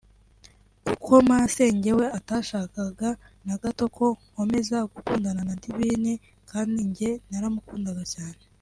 [0.85, 3.09] Kuko Masenge we atashakaga
[3.45, 6.11] na gato ko nkomeza gukundana na Divine
[6.49, 8.41] kandi njye naramukundaga cyane